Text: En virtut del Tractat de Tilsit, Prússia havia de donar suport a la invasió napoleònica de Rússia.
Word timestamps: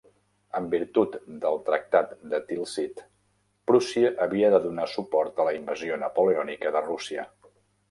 En 0.59 0.69
virtut 0.69 1.17
del 1.43 1.59
Tractat 1.67 2.15
de 2.31 2.39
Tilsit, 2.47 3.05
Prússia 3.73 4.13
havia 4.27 4.51
de 4.57 4.63
donar 4.67 4.89
suport 4.97 5.45
a 5.45 5.49
la 5.51 5.55
invasió 5.61 6.03
napoleònica 6.07 6.75
de 6.79 6.85
Rússia. 6.91 7.31